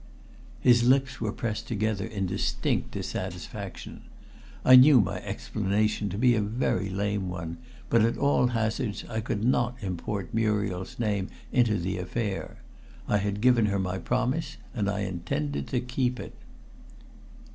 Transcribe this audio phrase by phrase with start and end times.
[0.59, 4.01] His lips were pressed together in distinct dissatisfaction.
[4.65, 9.21] I knew my explanation to be a very lame one, but at all hazards I
[9.21, 12.63] could not import Muriel's name into the affair.
[13.07, 16.33] I had given her my promise, and I intended to keep it.